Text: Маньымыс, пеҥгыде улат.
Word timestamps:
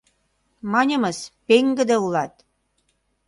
Маньымыс, 0.71 1.19
пеҥгыде 1.47 1.95
улат. 2.05 2.33